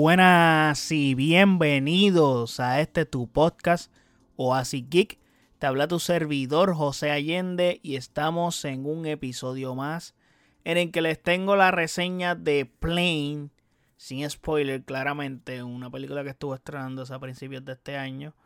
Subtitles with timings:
[0.00, 3.92] Buenas y bienvenidos a este tu podcast
[4.36, 5.18] Oasis Geek.
[5.58, 10.14] Te habla tu servidor José Allende y estamos en un episodio más
[10.62, 13.48] en el que les tengo la reseña de Plane,
[13.96, 18.36] sin spoiler claramente, una película que estuvo estrenándose a principios de este año,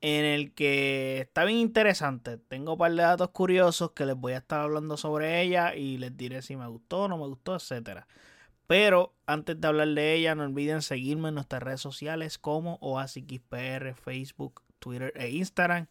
[0.00, 2.38] en el que está bien interesante.
[2.38, 5.98] Tengo un par de datos curiosos que les voy a estar hablando sobre ella y
[5.98, 8.06] les diré si me gustó, no me gustó, etcétera.
[8.68, 13.94] Pero antes de hablar de ella, no olviden seguirme en nuestras redes sociales como OasisXPR,
[13.94, 15.86] Facebook, Twitter e Instagram.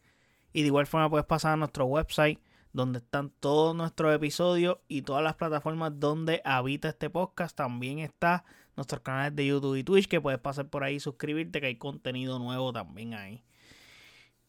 [0.54, 2.40] Y de igual forma puedes pasar a nuestro website
[2.74, 7.58] donde están todos nuestros episodios y todas las plataformas donde habita este podcast.
[7.58, 8.46] También está
[8.76, 11.78] nuestros canales de YouTube y Twitch que puedes pasar por ahí y suscribirte que hay
[11.78, 13.44] contenido nuevo también ahí.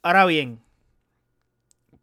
[0.03, 0.61] Ahora bien,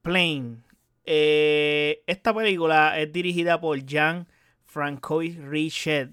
[0.01, 0.57] Plane.
[1.03, 4.27] Eh, esta película es dirigida por Jan
[4.75, 6.11] Francois Richet.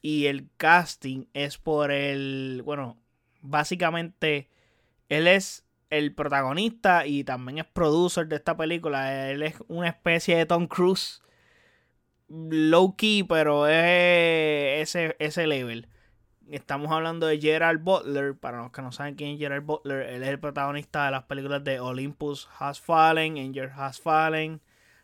[0.00, 2.62] Y el casting es por el.
[2.64, 2.96] Bueno,
[3.42, 4.48] básicamente
[5.08, 9.28] él es el protagonista y también es producer de esta película.
[9.28, 11.22] Él es una especie de Tom Cruise.
[12.28, 15.88] Low key, pero es ese, ese level.
[16.48, 18.36] Estamos hablando de Gerald Butler.
[18.36, 21.24] Para los que no saben quién es Gerald Butler, él es el protagonista de las
[21.24, 24.60] películas de Olympus Has Fallen, Angel Has Fallen,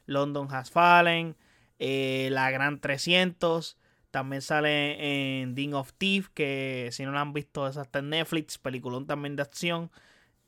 [0.07, 1.35] London Has Fallen,
[1.79, 3.79] eh, La Gran 300.
[4.11, 8.11] También sale en Ding of Thief, que si no lo han visto, es hasta en
[8.11, 8.59] Netflix.
[8.59, 9.91] Peliculón también de acción.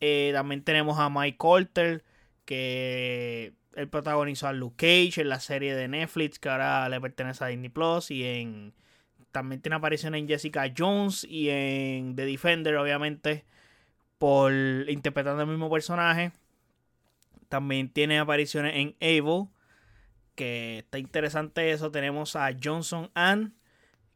[0.00, 2.04] Eh, también tenemos a Mike Colter,
[2.44, 7.42] que él protagonizó a Luke Cage en la serie de Netflix, que ahora le pertenece
[7.42, 8.10] a Disney Plus.
[8.10, 8.72] Y en
[9.36, 13.44] también tiene aparición en Jessica Jones y en The Defender, obviamente,
[14.16, 14.50] por
[14.88, 16.32] interpretando el mismo personaje.
[17.50, 19.48] También tiene apariciones en Evil
[20.36, 21.90] que está interesante eso.
[21.90, 23.56] Tenemos a Johnson Ann,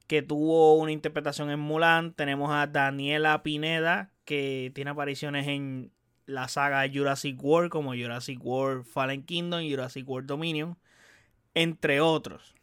[0.07, 2.13] que tuvo una interpretación en Mulan.
[2.15, 5.91] Tenemos a Daniela Pineda, que tiene apariciones en
[6.27, 10.79] la saga Jurassic World, como Jurassic World Fallen Kingdom y Jurassic World Dominion,
[11.55, 12.55] entre otros.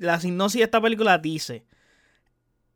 [0.00, 1.64] La sinopsis de esta película dice: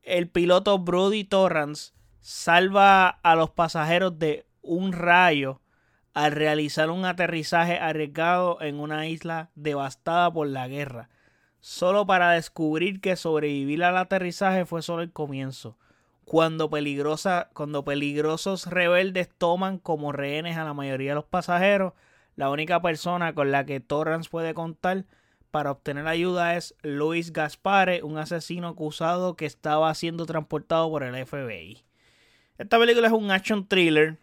[0.03, 5.61] el piloto Brody Torrance salva a los pasajeros de un rayo
[6.15, 11.11] al realizar un aterrizaje arriesgado en una isla devastada por la guerra,
[11.61, 15.77] solo para descubrir que sobrevivir al aterrizaje fue solo el comienzo.
[16.25, 21.93] Cuando, peligrosa, cuando peligrosos rebeldes toman como rehenes a la mayoría de los pasajeros,
[22.37, 25.05] la única persona con la que Torrance puede contar
[25.51, 31.27] para obtener ayuda es Luis Gaspare, un asesino acusado que estaba siendo transportado por el
[31.27, 31.85] FBI.
[32.57, 34.17] Esta película es un action thriller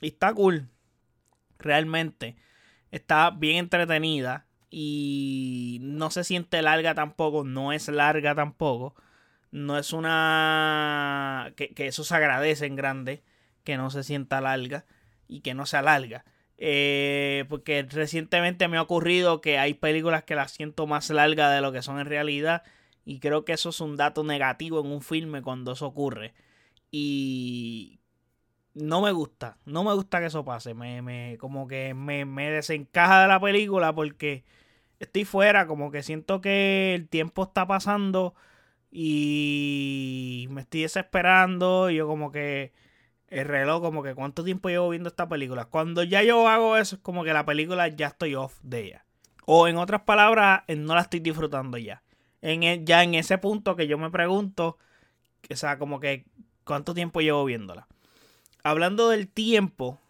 [0.00, 0.68] y está cool
[1.58, 2.36] realmente.
[2.90, 8.94] Está bien entretenida y no se siente larga tampoco, no es larga tampoco.
[9.50, 11.52] No es una...
[11.56, 13.22] que, eso se agradece en grande,
[13.64, 14.84] que no se sienta larga
[15.28, 16.24] y que no sea larga.
[16.58, 21.60] Eh, porque recientemente me ha ocurrido que hay películas que las siento más largas de
[21.60, 22.62] lo que son en realidad.
[23.04, 26.34] Y creo que eso es un dato negativo en un filme cuando eso ocurre.
[26.90, 28.00] Y
[28.76, 32.50] no me gusta, no me gusta que eso pase, me, me como que me, me,
[32.50, 34.44] desencaja de la película porque
[35.00, 38.34] estoy fuera, como que siento que el tiempo está pasando
[38.90, 42.72] y me estoy desesperando, y yo como que
[43.28, 45.66] el reloj, como que cuánto tiempo llevo viendo esta película.
[45.66, 49.06] Cuando ya yo hago eso, es como que la película ya estoy off de ella.
[49.46, 52.02] O en otras palabras, no la estoy disfrutando ya.
[52.42, 54.78] En e, ya en ese punto que yo me pregunto,
[55.50, 56.26] o sea, como que
[56.64, 57.86] cuánto tiempo llevo viéndola
[58.66, 60.00] hablando del tiempo,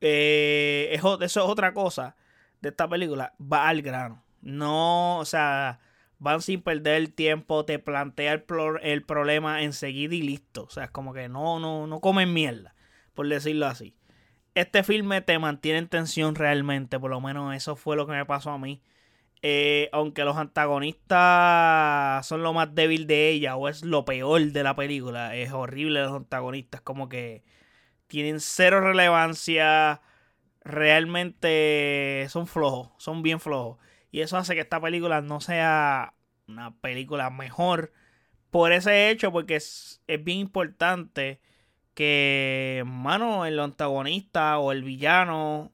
[0.00, 2.16] eh, eso es otra cosa
[2.60, 3.34] de esta película.
[3.40, 4.24] Va al grano.
[4.40, 5.80] No, o sea,
[6.18, 8.44] van sin perder el tiempo, te plantea el,
[8.82, 10.64] el problema enseguida y listo.
[10.64, 12.74] O sea, es como que no, no, no comen mierda,
[13.14, 13.94] por decirlo así.
[14.54, 18.26] Este filme te mantiene en tensión realmente, por lo menos eso fue lo que me
[18.26, 18.82] pasó a mí.
[19.42, 24.62] Eh, aunque los antagonistas son lo más débil de ella o es lo peor de
[24.64, 27.44] la película, es horrible los antagonistas, como que
[28.08, 30.02] tienen cero relevancia,
[30.62, 33.78] realmente son flojos, son bien flojos.
[34.10, 36.14] Y eso hace que esta película no sea
[36.48, 37.92] una película mejor
[38.50, 41.40] por ese hecho, porque es, bien importante
[41.94, 45.72] que, mano, el antagonista o el villano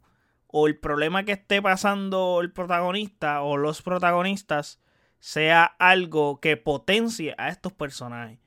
[0.48, 4.80] o el problema que esté pasando el protagonista o los protagonistas
[5.20, 8.38] sea algo que potencie a estos personajes.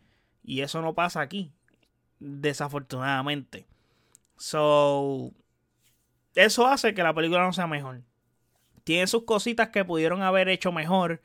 [0.43, 1.53] Y eso no pasa aquí,
[2.19, 3.67] desafortunadamente.
[4.37, 5.33] So,
[6.35, 8.01] eso hace que la película no sea mejor.
[8.83, 11.21] Tiene sus cositas que pudieron haber hecho mejor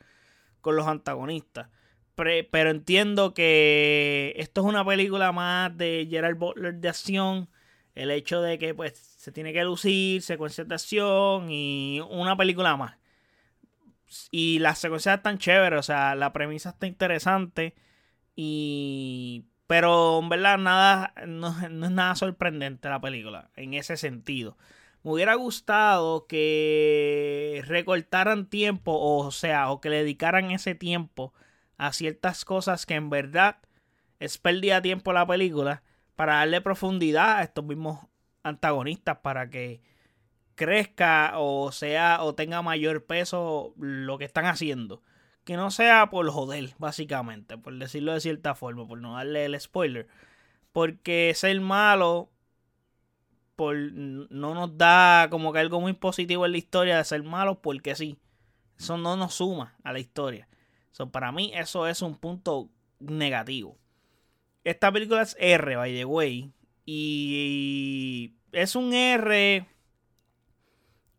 [0.61, 1.69] con los antagonistas.
[2.15, 7.49] pero entiendo que esto es una película más de Gerald Butler de acción.
[7.95, 12.75] El hecho de que pues se tiene que lucir, secuencias de acción y una película
[12.75, 12.97] más.
[14.31, 17.75] Y las secuencias están chéveres, o sea, la premisa está interesante.
[18.35, 19.45] Y.
[19.67, 21.13] Pero en verdad nada.
[21.27, 23.49] No, no es nada sorprendente la película.
[23.55, 24.57] En ese sentido.
[25.03, 28.93] Me hubiera gustado que recortaran tiempo.
[28.99, 31.33] O sea, o que le dedicaran ese tiempo
[31.77, 33.57] a ciertas cosas que en verdad
[34.19, 35.83] es pérdida de tiempo la película
[36.15, 37.99] para darle profundidad a estos mismos
[38.43, 39.81] antagonistas para que
[40.55, 45.01] crezca o sea o tenga mayor peso lo que están haciendo.
[45.43, 49.59] Que no sea por joder, básicamente, por decirlo de cierta forma, por no darle el
[49.59, 50.07] spoiler.
[50.71, 52.29] Porque ser malo
[53.55, 57.61] por, no nos da como que algo muy positivo en la historia de ser malo
[57.61, 58.17] porque sí.
[58.77, 60.47] Eso no nos suma a la historia.
[60.91, 62.69] So, para mí eso es un punto
[62.99, 63.77] negativo.
[64.63, 66.51] Esta película es R, by the way.
[66.85, 69.67] Y es un R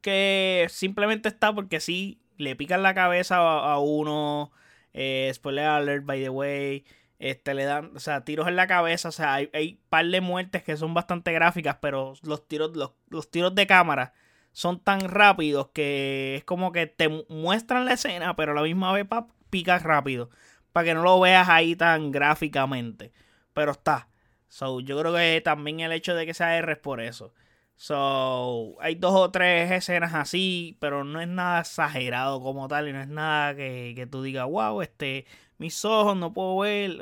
[0.01, 4.53] que simplemente está porque sí, le pican la cabeza a, uno.
[4.93, 6.85] Eh, spoiler alert, by the way.
[7.19, 9.09] Este, le dan, o sea, tiros en la cabeza.
[9.09, 12.93] O sea, hay, hay par de muertes que son bastante gráficas, pero los tiros, los,
[13.09, 14.13] los tiros de cámara
[14.53, 18.93] son tan rápidos que es como que te muestran la escena, pero a la misma
[18.93, 20.31] vez pa, picas rápido.
[20.73, 23.13] Para que no lo veas ahí tan gráficamente.
[23.53, 24.09] Pero está.
[24.49, 27.33] So, yo creo que también el hecho de que sea R es por eso.
[27.77, 32.93] So, hay dos o tres escenas así, pero no es nada exagerado como tal y
[32.93, 35.27] no es nada que, que tú digas, wow, este,
[35.59, 36.99] mis ojos no puedo ver.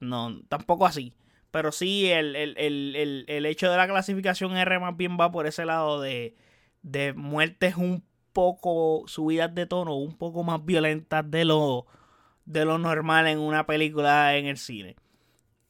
[0.00, 1.14] No, tampoco así.
[1.50, 5.46] Pero sí, el, el, el, el, hecho de la clasificación R más bien va por
[5.46, 6.34] ese lado de,
[6.82, 11.86] de muertes un poco subidas de tono, un poco más violentas de lo,
[12.46, 14.96] de lo normal en una película en el cine.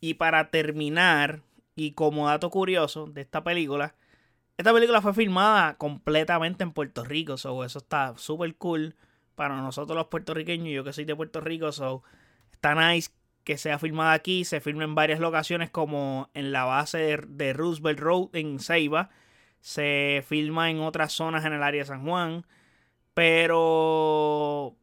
[0.00, 1.42] Y para terminar,
[1.74, 3.94] y como dato curioso de esta película,
[4.62, 8.94] esta película fue filmada completamente en Puerto Rico, so eso está súper cool
[9.34, 12.04] para nosotros los puertorriqueños, yo que soy de Puerto Rico, so
[12.52, 13.10] está nice
[13.42, 17.98] que sea filmada aquí, se filma en varias locaciones como en la base de, Roosevelt
[17.98, 19.10] Road en Ceiba,
[19.58, 22.46] se filma en otras zonas en el área de San Juan,
[23.14, 24.76] pero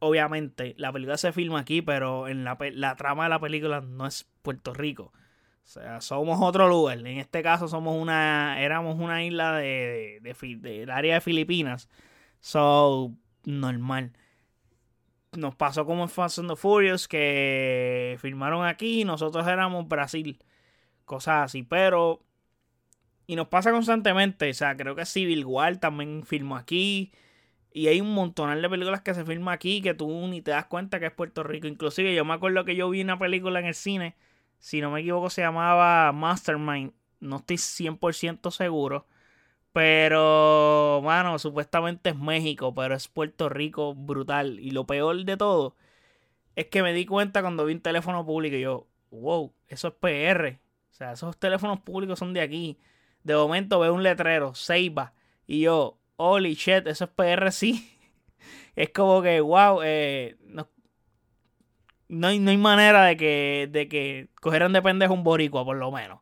[0.00, 4.28] obviamente, la película se filma aquí, pero en la trama de la película no es
[4.42, 5.14] Puerto Rico.
[5.64, 6.98] O sea, somos otro lugar.
[6.98, 11.88] En este caso somos una, éramos una isla de, de, del área de Filipinas.
[12.40, 13.12] So,
[13.44, 14.12] normal.
[15.32, 20.38] Nos pasó como en Fast and the Furious que filmaron aquí y nosotros éramos Brasil.
[21.04, 22.20] Cosas así, pero...
[23.26, 24.50] Y nos pasa constantemente.
[24.50, 27.10] O sea, creo que Civil War también filmó aquí.
[27.72, 30.66] Y hay un montón de películas que se filman aquí que tú ni te das
[30.66, 31.66] cuenta que es Puerto Rico.
[31.66, 34.14] Inclusive yo me acuerdo que yo vi una película en el cine,
[34.64, 39.06] si no me equivoco se llamaba Mastermind, no estoy 100% seguro.
[39.74, 44.58] Pero, bueno, supuestamente es México, pero es Puerto Rico brutal.
[44.60, 45.76] Y lo peor de todo
[46.56, 49.94] es que me di cuenta cuando vi un teléfono público y yo, wow, eso es
[49.94, 50.58] PR.
[50.90, 52.78] O sea, esos teléfonos públicos son de aquí.
[53.22, 55.12] De momento veo un letrero, Seiba.
[55.46, 57.98] Y yo, holy shit, eso es PR sí.
[58.76, 60.38] es como que, wow, eh,
[62.14, 65.76] no, hay, no hay manera de que, de que cogieran de pendejo un boricua, por
[65.76, 66.20] lo menos.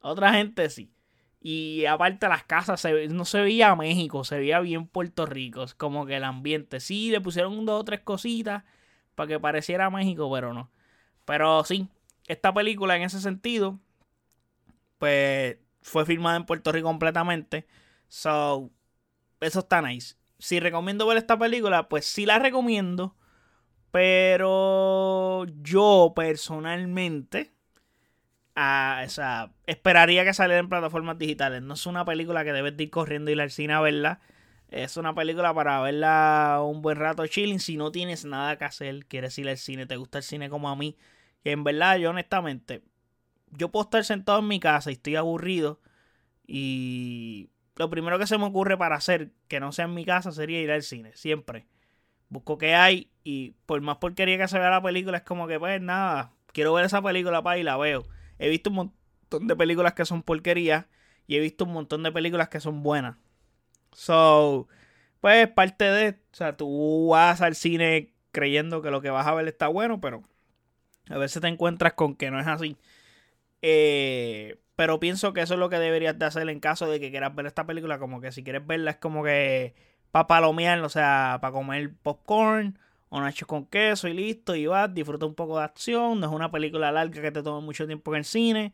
[0.00, 0.92] Otra gente sí.
[1.40, 5.62] Y aparte las casas, no se veía México, se veía bien Puerto Rico.
[5.62, 6.80] Es como que el ambiente.
[6.80, 8.64] Sí, le pusieron dos o tres cositas
[9.14, 10.70] para que pareciera México, pero no.
[11.26, 11.88] Pero sí,
[12.26, 13.78] esta película en ese sentido,
[14.98, 17.66] pues fue filmada en Puerto Rico completamente.
[18.08, 18.70] So,
[19.40, 20.16] eso está nice.
[20.38, 23.14] Si recomiendo ver esta película, pues sí la recomiendo.
[23.94, 27.52] Pero yo personalmente
[28.56, 29.06] ah,
[29.66, 31.62] esperaría que saliera en plataformas digitales.
[31.62, 34.18] No es una película que debes ir corriendo y ir al cine a verla.
[34.68, 37.60] Es una película para verla un buen rato chilling.
[37.60, 40.68] Si no tienes nada que hacer, quieres ir al cine, te gusta el cine como
[40.68, 40.96] a mí.
[41.44, 42.82] Y en verdad, yo honestamente,
[43.52, 45.80] yo puedo estar sentado en mi casa y estoy aburrido.
[46.48, 50.32] Y lo primero que se me ocurre para hacer que no sea en mi casa
[50.32, 51.68] sería ir al cine, siempre.
[52.34, 55.60] Busco qué hay y por más porquería que se vea la película, es como que
[55.60, 58.04] pues nada, quiero ver esa película para y la veo.
[58.40, 60.86] He visto un montón de películas que son porquerías
[61.28, 63.16] y he visto un montón de películas que son buenas.
[63.92, 64.66] So,
[65.20, 69.34] pues parte de, o sea, tú vas al cine creyendo que lo que vas a
[69.34, 70.22] ver está bueno, pero
[71.08, 72.76] a veces te encuentras con que no es así.
[73.62, 77.10] Eh, pero pienso que eso es lo que deberías de hacer en caso de que
[77.10, 77.98] quieras ver esta película.
[77.98, 79.74] Como que si quieres verla es como que
[80.14, 82.78] para palomear, o sea, para comer popcorn
[83.08, 86.32] o nachos con queso y listo, y vas, disfruta un poco de acción, no es
[86.32, 88.72] una película larga que te tome mucho tiempo en el cine.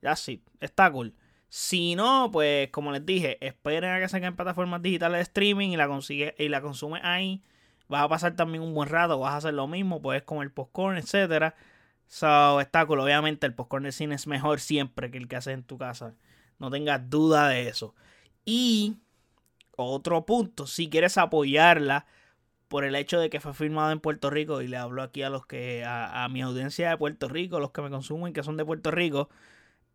[0.00, 1.14] Ya sí, está cool.
[1.48, 5.76] Si no, pues como les dije, esperen a que saquen plataformas digitales de streaming y
[5.76, 7.44] la consigue y la consume ahí.
[7.86, 10.96] Vas a pasar también un buen rato, vas a hacer lo mismo, puedes comer popcorn,
[10.96, 11.54] etcétera.
[12.08, 12.98] So, está cool.
[12.98, 16.16] Obviamente el popcorn de cine es mejor siempre que el que haces en tu casa.
[16.58, 17.94] No tengas duda de eso.
[18.44, 18.96] Y
[19.76, 22.06] otro punto, si quieres apoyarla
[22.68, 25.30] por el hecho de que fue filmado en Puerto Rico, y le hablo aquí a
[25.30, 28.56] los que, a, a mi audiencia de Puerto Rico, los que me consumen que son
[28.56, 29.28] de Puerto Rico,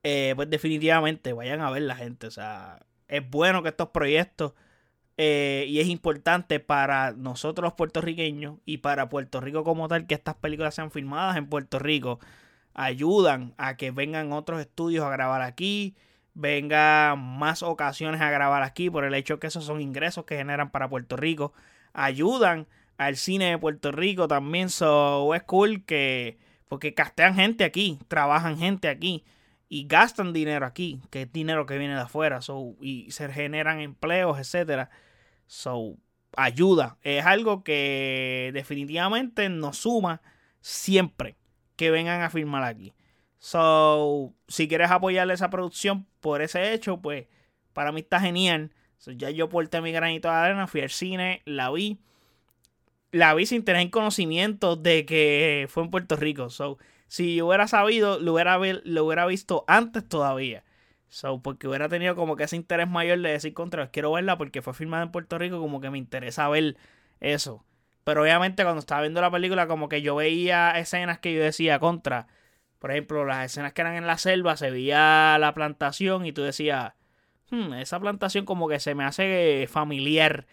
[0.03, 2.27] eh, pues definitivamente vayan a ver la gente.
[2.27, 4.53] O sea, es bueno que estos proyectos
[5.17, 10.13] eh, y es importante para nosotros los puertorriqueños y para Puerto Rico como tal que
[10.15, 12.19] estas películas sean filmadas en Puerto Rico.
[12.73, 15.95] Ayudan a que vengan otros estudios a grabar aquí,
[16.37, 20.69] vengan más ocasiones a grabar aquí por el hecho que esos son ingresos que generan
[20.69, 21.53] para Puerto Rico.
[21.93, 22.67] Ayudan
[22.97, 24.69] al cine de Puerto Rico también.
[24.69, 26.37] So, es cool que.
[26.67, 29.23] Porque castean gente aquí, trabajan gente aquí
[29.69, 33.79] y gastan dinero aquí, que es dinero que viene de afuera, so, y se generan
[33.79, 34.89] empleos, etcétera.
[35.45, 35.97] So,
[36.35, 36.97] ayuda.
[37.03, 40.21] Es algo que definitivamente nos suma
[40.61, 41.37] siempre
[41.77, 42.93] que vengan a filmar aquí.
[43.39, 47.27] So, si quieres apoyarle esa producción por ese hecho, pues
[47.73, 48.71] para mí está genial.
[49.05, 51.99] ya yo porté mi granito de arena, fui al cine, la vi.
[53.11, 56.49] La vi sin tener conocimiento de que fue en Puerto Rico.
[56.49, 56.77] So,
[57.07, 60.63] si yo hubiera sabido, lo hubiera, lo hubiera visto antes todavía.
[61.09, 64.61] So, porque hubiera tenido como que ese interés mayor de decir contra, quiero verla porque
[64.61, 66.75] fue filmada en Puerto Rico, como que me interesa ver
[67.21, 67.63] eso.
[68.03, 71.79] Pero obviamente cuando estaba viendo la película, como que yo veía escenas que yo decía
[71.79, 72.27] contra.
[72.79, 76.43] Por ejemplo, las escenas que eran en la selva, se veía la plantación y tú
[76.43, 76.93] decías,
[77.49, 80.47] hmm, esa plantación como que se me hace familiar.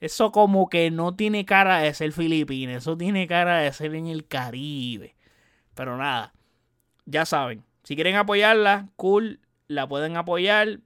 [0.00, 4.06] Eso como que no tiene cara de ser filipino, eso tiene cara de ser en
[4.06, 5.16] el Caribe.
[5.74, 6.34] Pero nada,
[7.06, 10.80] ya saben, si quieren apoyarla, cool, la pueden apoyar.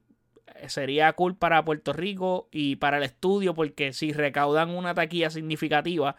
[0.69, 6.17] Sería cool para Puerto Rico y para el estudio porque si recaudan una taquilla significativa,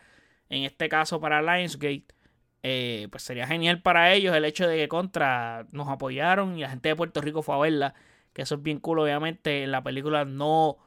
[0.49, 2.05] en este caso para Lionsgate,
[2.63, 6.69] eh, pues sería genial para ellos el hecho de que contra nos apoyaron y la
[6.69, 7.93] gente de Puerto Rico fue a verla.
[8.33, 9.63] Que eso es bien cool, obviamente.
[9.63, 10.77] En la película no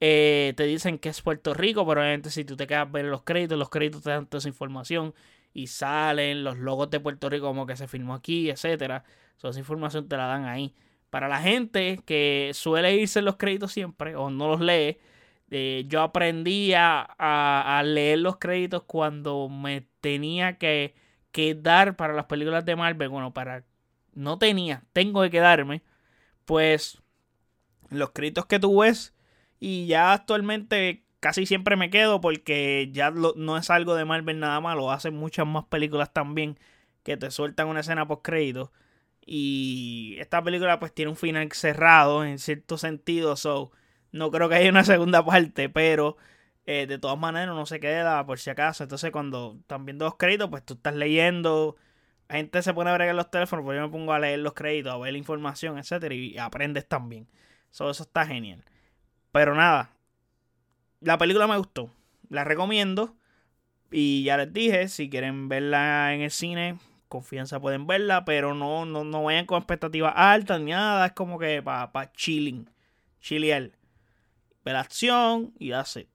[0.00, 3.06] eh, te dicen que es Puerto Rico, pero obviamente si tú te quedas a ver
[3.06, 5.14] los créditos, los créditos te dan toda esa información
[5.52, 9.04] y salen los logos de Puerto Rico como que se filmó aquí, etcétera.
[9.42, 10.74] esa información te la dan ahí.
[11.10, 14.98] Para la gente que suele irse los créditos siempre o no los lee,
[15.50, 20.94] eh, yo aprendí a, leer los créditos cuando me tenía que,
[21.38, 23.08] que, dar para las películas de Marvel.
[23.08, 23.64] Bueno, para.
[24.14, 25.82] No tenía, tengo que quedarme.
[26.44, 27.00] Pues
[27.90, 28.82] los créditos que tú.
[29.60, 34.60] Y ya actualmente casi siempre me quedo porque ya no es algo de Marvel nada
[34.60, 36.58] más, lo hacen muchas más películas también
[37.02, 38.72] que te sueltan una escena post crédito.
[39.24, 43.72] Y esta película pues tiene un final cerrado en cierto sentido, so
[44.12, 46.16] no creo que haya una segunda parte, pero
[46.70, 48.84] eh, de todas maneras no se queda por si acaso.
[48.84, 51.76] Entonces cuando están viendo los créditos, pues tú estás leyendo,
[52.28, 54.52] la gente se pone a bregar los teléfonos, pues yo me pongo a leer los
[54.52, 57.26] créditos, a ver la información, etcétera, y aprendes también.
[57.70, 58.64] So, eso está genial.
[59.32, 59.92] Pero nada,
[61.00, 61.90] la película me gustó.
[62.28, 63.16] La recomiendo.
[63.90, 68.84] Y ya les dije, si quieren verla en el cine, confianza pueden verla, pero no,
[68.84, 71.06] no, no vayan con expectativas altas ni nada.
[71.06, 72.68] Es como que para pa chilling.
[73.20, 73.70] Chilear.
[74.64, 76.08] Ver acción y así.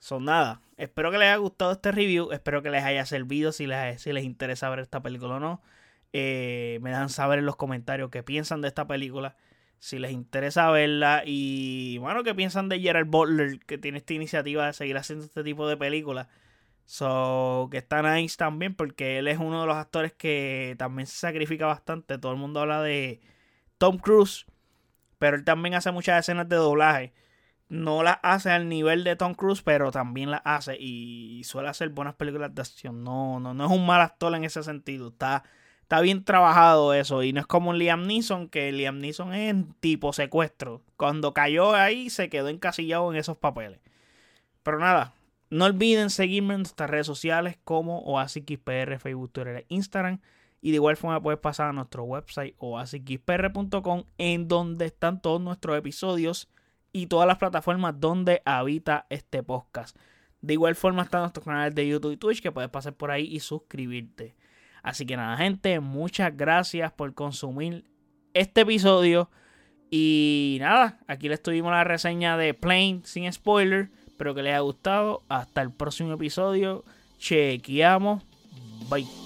[0.00, 0.62] Son nada.
[0.78, 2.32] Espero que les haya gustado este review.
[2.32, 5.62] Espero que les haya servido si les, si les interesa ver esta película o no.
[6.12, 9.36] Eh, me dan saber en los comentarios qué piensan de esta película
[9.78, 11.22] si les interesa verla.
[11.26, 13.60] Y bueno, ¿qué piensan de Gerald Butler?
[13.60, 16.28] Que tiene esta iniciativa de seguir haciendo este tipo de películas.
[16.86, 21.18] So, que está nice también, porque él es uno de los actores que también se
[21.18, 22.18] sacrifica bastante.
[22.18, 23.20] Todo el mundo habla de
[23.78, 24.46] Tom Cruise,
[25.18, 27.12] pero él también hace muchas escenas de doblaje.
[27.70, 31.88] No las hace al nivel de Tom Cruise, pero también las hace y suele hacer
[31.88, 33.02] buenas películas de acción.
[33.02, 35.08] No, no, no es un mal actor en ese sentido.
[35.08, 35.44] Está
[35.90, 37.24] está bien trabajado eso.
[37.24, 40.82] Y no es como Liam Neeson, que Liam Neeson es tipo secuestro.
[40.96, 43.80] Cuando cayó ahí, se quedó encasillado en esos papeles.
[44.62, 45.14] Pero nada,
[45.50, 50.20] no olviden seguirme en nuestras redes sociales como OasisXPR, Facebook, Twitter e Instagram.
[50.62, 55.76] Y de igual forma puedes pasar a nuestro website oasisxpr.com en donde están todos nuestros
[55.76, 56.48] episodios
[56.92, 59.96] y todas las plataformas donde habita este podcast.
[60.40, 63.26] De igual forma están nuestros canales de YouTube y Twitch que puedes pasar por ahí
[63.26, 64.34] y suscribirte.
[64.82, 67.84] Así que nada, gente, muchas gracias por consumir
[68.32, 69.30] este episodio.
[69.90, 73.90] Y nada, aquí les tuvimos la reseña de Plane sin spoiler.
[74.06, 75.22] Espero que les haya gustado.
[75.28, 76.84] Hasta el próximo episodio.
[77.18, 78.22] Chequeamos.
[78.88, 79.19] Bye.